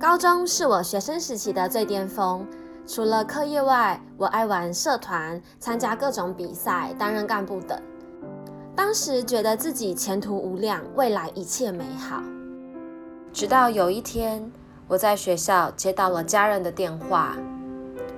[0.00, 2.46] 高中是我学生时期的最巅峰，
[2.86, 7.78] 除了课业外，我爱玩社团，参加各种比赛，担任干部等。
[8.74, 12.22] 当时觉得自己前途无量，未来一切美好。
[13.30, 14.50] 直到有一天，
[14.88, 17.36] 我在学校接到了家人的电话，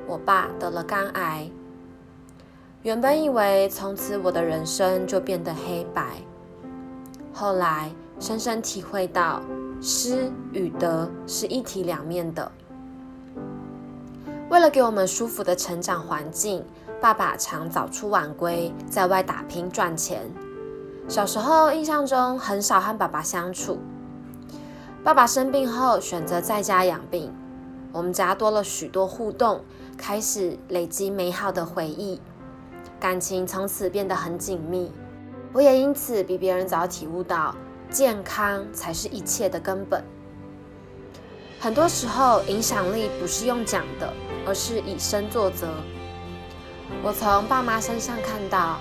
[0.06, 1.50] 我爸得了肝癌。
[2.82, 6.04] 原本以为从此我的人生就变得黑白，
[7.32, 7.90] 后来
[8.20, 9.42] 深深体会到。
[9.84, 12.52] 失与得是一体两面的。
[14.48, 16.64] 为了给我们舒服的成长环境，
[17.00, 20.30] 爸爸常早出晚归，在外打拼赚钱。
[21.08, 23.80] 小时候印象中很少和爸爸相处。
[25.02, 27.32] 爸爸生病后选择在家养病，
[27.90, 29.64] 我们家多了许多互动，
[29.96, 32.20] 开始累积美好的回忆，
[33.00, 34.92] 感情从此变得很紧密。
[35.52, 37.52] 我也因此比别人早体悟到。
[37.92, 40.02] 健康才是一切的根本。
[41.60, 44.12] 很多时候，影响力不是用讲的，
[44.46, 45.68] 而是以身作则。
[47.02, 48.78] 我从爸妈身上看到，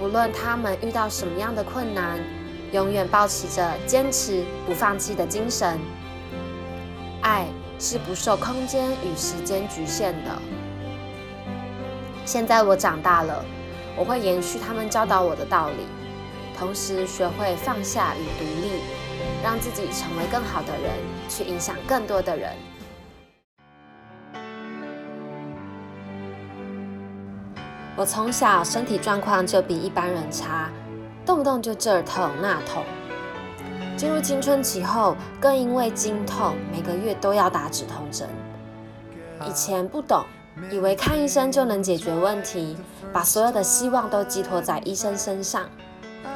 [0.00, 2.18] 无论他们遇到什么样的困难，
[2.72, 5.78] 永远保持着坚持不放弃的精神。
[7.22, 7.46] 爱
[7.78, 10.30] 是不受空间与时间局限的。
[12.24, 13.44] 现在我长大了，
[13.96, 15.86] 我会延续他们教导我的道理。
[16.56, 18.80] 同时学会放下与独立，
[19.42, 20.92] 让自己成为更好的人，
[21.28, 22.52] 去影响更多的人。
[27.96, 30.70] 我从小身体状况就比一般人差，
[31.26, 32.84] 动不动就这儿痛那痛。
[33.96, 38.28] 进入青春期后，更因为经痛，每个月都要打止痛针。
[39.46, 40.24] 以前不懂，
[40.70, 42.76] 以为看医生就能解决问题，
[43.12, 45.68] 把所有的希望都寄托在医生身上。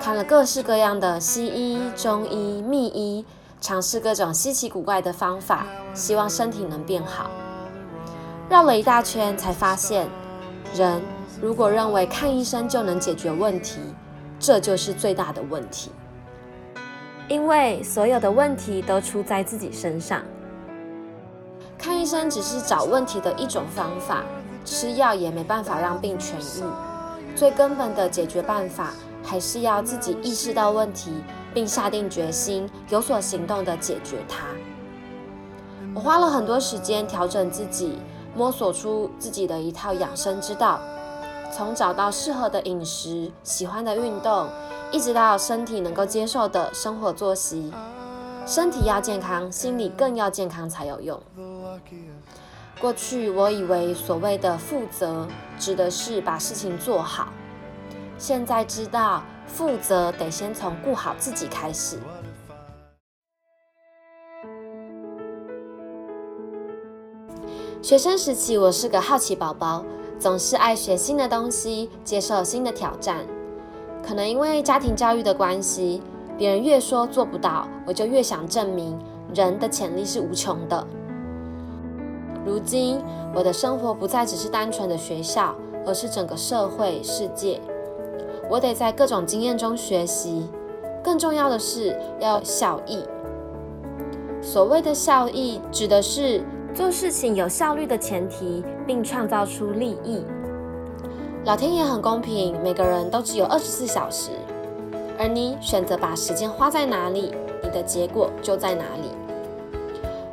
[0.09, 3.27] 看了各式各样的西医、中医、秘医，
[3.61, 7.31] 尝试各种稀奇古怪的方法，希望身体能变好。
[8.49, 10.09] 绕了一大圈，才发现，
[10.75, 11.03] 人
[11.43, 13.81] 如果认为看医生就能解决问题，
[14.41, 15.91] 这就是最大的问题。
[17.29, 20.23] 因为所有的问题都出在自己身上。
[21.77, 24.25] 看医生只是找问题的一种方法，
[24.65, 26.65] 吃药也没办法让病痊愈。
[27.37, 28.95] 最根本的解决办法。
[29.29, 31.13] 还是要自己意识到问题，
[31.53, 34.47] 并下定决心有所行动的解决它。
[35.95, 37.99] 我花了很多时间调整自己，
[38.35, 40.81] 摸索出自己的一套养生之道。
[41.53, 44.49] 从找到适合的饮食、喜欢的运动，
[44.91, 47.71] 一直到身体能够接受的生活作息。
[48.47, 51.21] 身体要健康，心理更要健康才有用。
[52.81, 55.27] 过去我以为所谓的负责，
[55.59, 57.29] 指的是把事情做好。
[58.19, 61.97] 现在知道，负责得先从顾好自己开始。
[67.81, 69.85] 学生时期，我是个好奇宝宝，
[70.19, 73.25] 总是爱学新的东西，接受新的挑战。
[74.05, 76.03] 可能因为家庭教育的关系，
[76.37, 78.99] 别人越说做不到，我就越想证明
[79.33, 80.85] 人的潜力是无穷的。
[82.45, 83.01] 如今，
[83.33, 85.55] 我的生活不再只是单纯的学校，
[85.87, 87.61] 而是整个社会世界。
[88.49, 90.49] 我得在各种经验中学习，
[91.05, 93.05] 更重要的是要效益。
[94.41, 96.43] 所谓的效益，指的是
[96.75, 100.25] 做事情有效率的前提，并创造出利益。
[101.45, 104.31] 老天爷很公平，每个人都只有二十四小时，
[105.19, 109.11] 而你选择把时间花在哪里，你的结果就在哪里。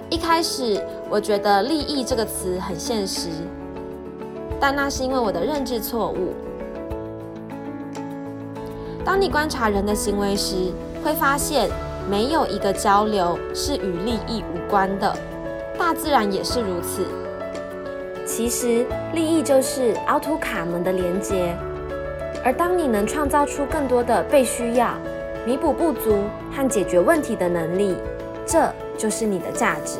[0.09, 3.27] 一开始我觉得“利益”这个词很现实，
[4.59, 6.33] 但那是因为我的认知错误。
[9.05, 10.73] 当你观察人的行为时，
[11.03, 11.69] 会发现
[12.09, 15.15] 没有一个交流是与利益无关的，
[15.77, 17.05] 大自然也是如此。
[18.25, 18.83] 其实，
[19.13, 21.55] 利益就是凹凸卡门的连接，
[22.43, 24.95] 而当你能创造出更多的被需要、
[25.45, 27.95] 弥补不足和解决问题的能力，
[28.43, 28.67] 这
[28.97, 29.99] 就是你的价值。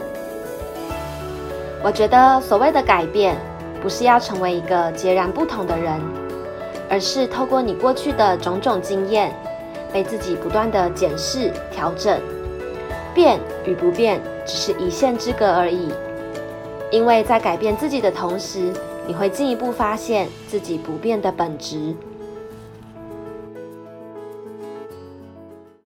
[1.84, 3.38] 我觉得所谓的改变，
[3.84, 6.02] 不是要成为一个截然不同的人。
[6.90, 9.34] 而是透过你过去的种种经验，
[9.92, 12.20] 被自己不断的检视调整，
[13.14, 15.92] 变与不变只是一线之隔而已。
[16.92, 18.72] 因为在改变自己的同时，
[19.08, 21.94] 你会进一步发现自己不变的本质。